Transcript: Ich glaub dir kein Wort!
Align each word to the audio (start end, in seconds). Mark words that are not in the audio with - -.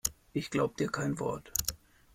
Ich 0.33 0.49
glaub 0.49 0.77
dir 0.77 0.89
kein 0.89 1.19
Wort! 1.19 1.51